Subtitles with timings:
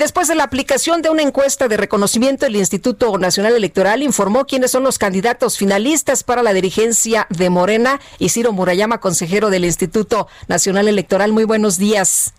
[0.00, 4.70] Después de la aplicación de una encuesta de reconocimiento, el Instituto Nacional Electoral informó quiénes
[4.70, 8.00] son los candidatos finalistas para la dirigencia de Morena.
[8.18, 12.32] Y Ciro Murayama, consejero del Instituto Nacional Electoral, muy buenos días.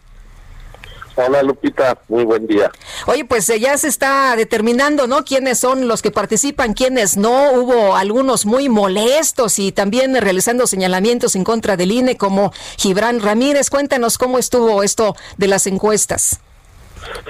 [1.16, 2.72] Hola Lupita, muy buen día.
[3.06, 5.24] Oye, pues eh, ya se está determinando, ¿no?
[5.24, 7.52] ¿Quiénes son los que participan, quiénes no?
[7.52, 13.70] Hubo algunos muy molestos y también realizando señalamientos en contra del INE como Gibran Ramírez.
[13.70, 16.40] Cuéntanos cómo estuvo esto de las encuestas.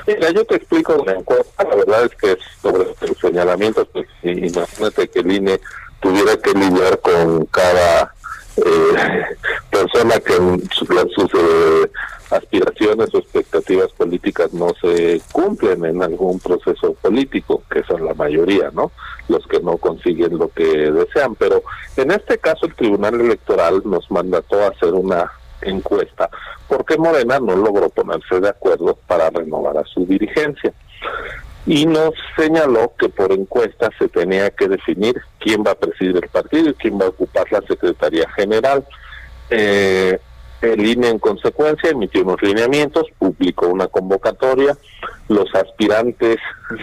[0.07, 5.31] Mira, yo te explico la verdad es que sobre los señalamientos, pues imagínate que el
[5.31, 5.59] INE
[6.02, 8.14] tuviera que lidiar con cada
[8.58, 9.23] eh,
[9.69, 10.33] persona que
[10.73, 11.92] sus, sus eh,
[12.31, 18.72] aspiraciones o expectativas políticas no se cumplen en algún proceso político, que son la mayoría,
[18.73, 18.92] ¿no?
[19.27, 21.36] Los que no consiguen lo que desean.
[21.36, 21.64] Pero
[21.97, 25.31] en este caso el Tribunal Electoral nos mandató a hacer una
[25.62, 26.30] encuesta
[26.72, 30.72] porque Morena no logró ponerse de acuerdo para renovar a su dirigencia.
[31.66, 36.30] Y nos señaló que por encuesta se tenía que definir quién va a presidir el
[36.30, 38.86] partido y quién va a ocupar la Secretaría General.
[39.50, 40.17] Eh,
[40.62, 44.78] el INE en consecuencia emitió unos lineamientos, publicó una convocatoria,
[45.28, 46.38] los aspirantes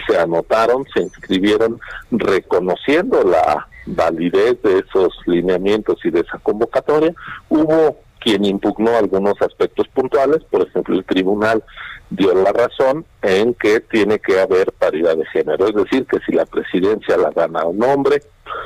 [0.05, 1.79] se anotaron, se inscribieron
[2.11, 7.11] reconociendo la validez de esos lineamientos y de esa convocatoria.
[7.49, 11.63] Hubo quien impugnó algunos aspectos puntuales, por ejemplo, el tribunal
[12.09, 16.31] dio la razón en que tiene que haber paridad de género, es decir, que si
[16.31, 18.23] la presidencia la gana un hombre,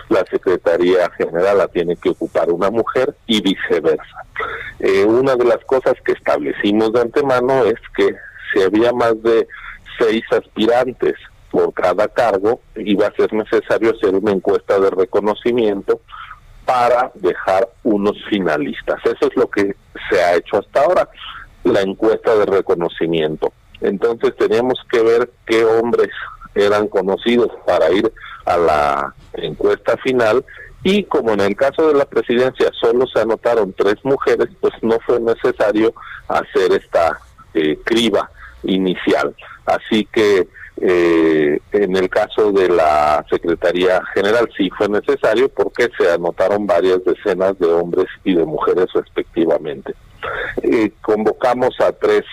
[0.09, 4.25] la Secretaría General la tiene que ocupar una mujer y viceversa.
[4.79, 8.15] Eh, una de las cosas que establecimos de antemano es que
[8.51, 9.47] si había más de
[9.99, 11.15] seis aspirantes
[11.51, 16.01] por cada cargo, iba a ser necesario hacer una encuesta de reconocimiento
[16.65, 18.99] para dejar unos finalistas.
[19.03, 19.75] Eso es lo que
[20.09, 21.09] se ha hecho hasta ahora,
[21.63, 23.53] la encuesta de reconocimiento.
[23.81, 26.09] Entonces teníamos que ver qué hombres
[26.55, 28.11] eran conocidos para ir
[28.45, 30.45] a la encuesta final
[30.83, 34.99] y como en el caso de la presidencia solo se anotaron tres mujeres, pues no
[35.05, 35.93] fue necesario
[36.27, 37.19] hacer esta
[37.53, 38.29] eh, criba
[38.63, 39.33] inicial.
[39.65, 40.47] Así que
[40.81, 47.03] eh, en el caso de la Secretaría General sí fue necesario porque se anotaron varias
[47.05, 49.93] decenas de hombres y de mujeres respectivamente.
[50.61, 52.23] Eh, convocamos a tres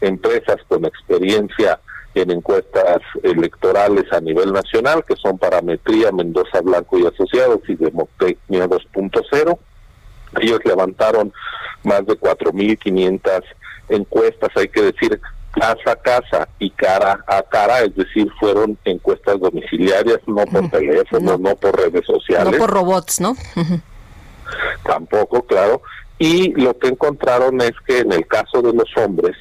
[0.00, 1.78] empresas con experiencia
[2.14, 8.66] en encuestas electorales a nivel nacional, que son Parametría, Mendoza Blanco y Asociados y Demotecnia
[8.66, 9.58] 2.0.
[10.40, 11.32] Ellos levantaron
[11.84, 13.42] más de 4.500
[13.88, 15.20] encuestas, hay que decir,
[15.52, 21.36] casa a casa y cara a cara, es decir, fueron encuestas domiciliarias, no por teléfono,
[21.38, 21.56] no.
[21.56, 22.52] por redes sociales.
[22.52, 23.36] No por robots, ¿no?
[24.84, 25.82] Tampoco, claro.
[26.18, 29.36] Y lo que encontraron es que en el caso de los hombres,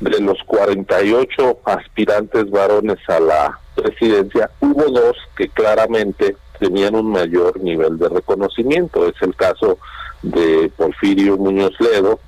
[0.00, 7.60] de los 48 aspirantes varones a la presidencia, hubo dos que claramente tenían un mayor
[7.60, 9.06] nivel de reconocimiento.
[9.08, 9.78] Es el caso
[10.22, 12.20] de Porfirio Muñoz Ledo,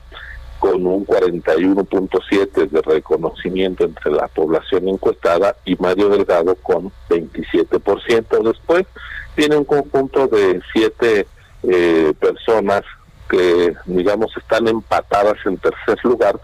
[0.62, 8.42] con un 41.7 de reconocimiento entre la población encuestada y Mario Delgado con 27%.
[8.44, 8.86] Después
[9.34, 11.26] tiene un conjunto de siete
[11.64, 12.82] eh, personas
[13.28, 16.38] que, digamos, están empatadas en tercer lugar,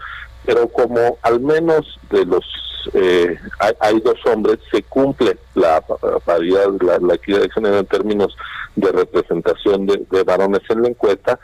[0.45, 2.43] pero como al menos de los
[2.95, 3.39] eh,
[3.79, 5.81] hay, dos hombres, se cumple la
[6.25, 8.35] paridad, la, equidad de género en términos
[8.75, 11.39] de representación de varones en la encuesta,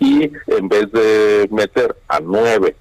[0.00, 2.74] y en vez de meter a nueve,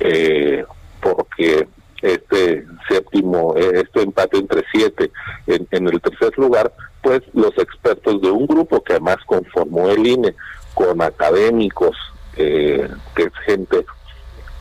[0.00, 0.64] eh,
[1.00, 1.66] porque
[2.02, 5.10] este séptimo, eh, este empate entre siete
[5.46, 6.72] en, en, el tercer lugar,
[7.02, 10.34] pues los expertos de un grupo que además conformó el INE
[10.74, 11.96] con académicos,
[12.36, 13.86] eh, que es gente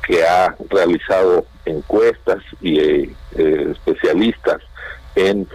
[0.08, 4.62] que ha realizado encuestas y eh, especialistas
[5.16, 5.48] en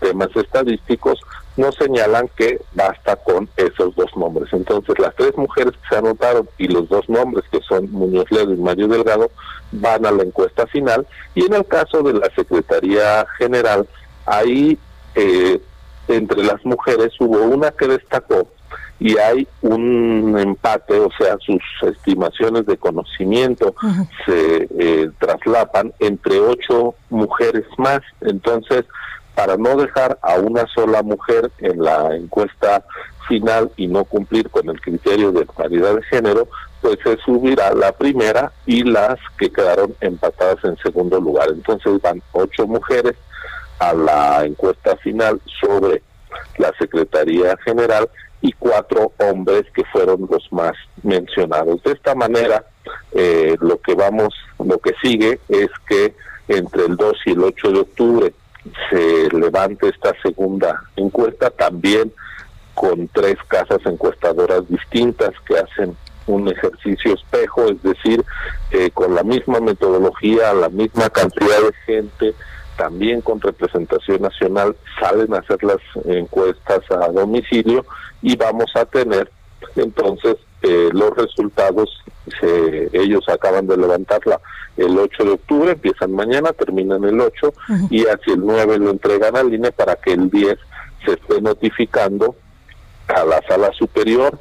[0.00, 1.20] temas estadísticos,
[1.56, 4.52] nos señalan que basta con esos dos nombres.
[4.52, 8.54] Entonces, las tres mujeres que se anotaron y los dos nombres, que son Muñoz Ledo
[8.54, 9.30] y Mario Delgado,
[9.72, 11.06] van a la encuesta final.
[11.34, 13.86] Y en el caso de la Secretaría General,
[14.26, 14.78] ahí
[15.14, 15.60] eh,
[16.08, 18.48] entre las mujeres hubo una que destacó
[18.98, 23.74] y hay un empate, o sea, sus estimaciones de conocimiento
[24.24, 28.00] se eh, traslapan entre ocho mujeres más.
[28.20, 28.84] Entonces,
[29.34, 32.84] para no dejar a una sola mujer en la encuesta
[33.28, 36.48] final y no cumplir con el criterio de paridad de género,
[36.80, 41.48] pues se subirá la primera y las que quedaron empatadas en segundo lugar.
[41.50, 43.14] Entonces van ocho mujeres
[43.78, 46.02] a la encuesta final sobre
[46.58, 48.08] la Secretaría General
[48.40, 51.82] y cuatro hombres que fueron los más mencionados.
[51.84, 52.64] De esta manera,
[53.12, 56.14] eh, lo que vamos, lo que sigue es que
[56.48, 58.34] entre el 2 y el 8 de octubre
[58.90, 62.12] se levante esta segunda encuesta, también
[62.74, 68.24] con tres casas encuestadoras distintas que hacen un ejercicio espejo, es decir,
[68.70, 72.34] eh, con la misma metodología, la misma cantidad de gente,
[72.76, 77.84] también con representación nacional, salen a hacer las encuestas a domicilio
[78.22, 79.30] y vamos a tener
[79.76, 82.02] entonces eh, los resultados,
[82.92, 84.40] ellos acaban de levantarla
[84.76, 87.52] el 8 de octubre, empiezan mañana, terminan el 8
[87.90, 90.58] y hacia el 9 lo entregan al INE para que el 10
[91.04, 92.34] se esté notificando
[93.08, 94.38] a la sala superior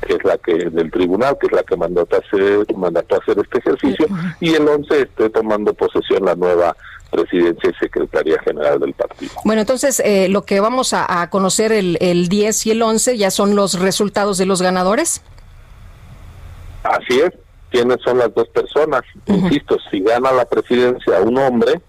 [0.00, 3.18] que es la que del tribunal, que es la que mandó a hacer, mandató a
[3.18, 4.06] hacer este ejercicio,
[4.40, 6.76] y el 11 esté tomando posesión la nueva
[7.10, 9.32] presidencia y secretaría general del partido.
[9.44, 13.30] Bueno, entonces eh, lo que vamos a, conocer el, el 10 y el 11 ya
[13.30, 15.22] son los resultados de los ganadores.
[16.82, 17.32] Así es,
[17.70, 19.02] quiénes son las dos personas.
[19.26, 21.80] Insisto, si gana la presidencia un hombre,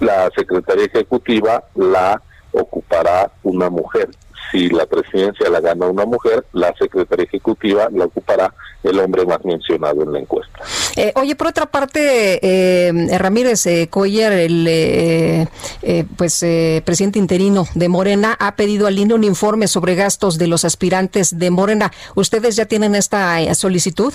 [0.00, 2.22] la secretaría ejecutiva la
[2.60, 4.08] ocupará una mujer
[4.50, 9.44] si la presidencia la gana una mujer, la secretaria ejecutiva la ocupará el hombre más
[9.44, 10.60] mencionado en la encuesta.
[10.96, 15.46] Eh, oye, por otra parte, eh, Ramírez eh, Coyer, el eh,
[16.16, 16.44] pues
[16.84, 21.38] presidente interino de Morena, ha pedido al INE un informe sobre gastos de los aspirantes
[21.38, 21.92] de Morena.
[22.14, 24.12] ¿Ustedes ya tienen esta solicitud?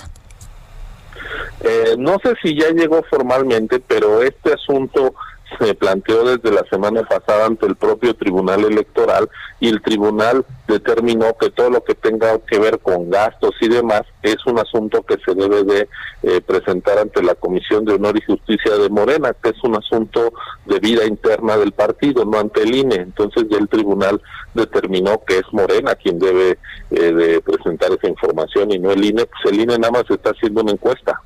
[1.96, 5.14] no sé si ya llegó formalmente, pero este asunto
[5.58, 9.28] se planteó desde la semana pasada ante el propio Tribunal Electoral
[9.60, 14.02] y el Tribunal determinó que todo lo que tenga que ver con gastos y demás
[14.22, 15.88] es un asunto que se debe de
[16.22, 20.32] eh, presentar ante la Comisión de Honor y Justicia de Morena, que es un asunto
[20.66, 22.96] de vida interna del partido, no ante el INE.
[22.96, 24.20] Entonces ya el Tribunal
[24.54, 26.58] determinó que es Morena quien debe
[26.90, 30.30] eh, de presentar esa información y no el INE, pues el INE nada más está
[30.30, 31.20] haciendo una encuesta.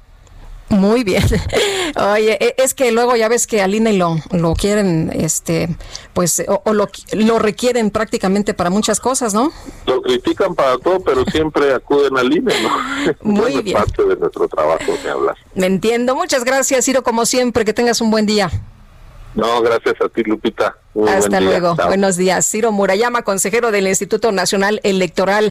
[0.69, 1.23] Muy bien.
[2.13, 5.77] Oye, e, es que luego ya ves que al INE lo, lo quieren, este,
[6.13, 9.53] pues, o, lo, lo, requieren prácticamente para muchas cosas, ¿no?
[9.87, 13.15] Lo critican para todo, pero siempre acuden al INE, ¿no?
[13.23, 13.77] Muy bien.
[13.77, 15.37] Es parte de nuestro trabajo, me hablas.
[15.55, 16.17] Me entiendo.
[16.17, 17.65] Muchas gracias, Ciro, como siempre.
[17.65, 18.51] Que tengas un buen día.
[19.35, 20.77] No, gracias a ti, Lupita.
[21.09, 21.77] Hasta luego.
[21.77, 22.49] Buenos días.
[22.51, 25.51] Ciro Murayama, consejero del Instituto Nacional Electoral.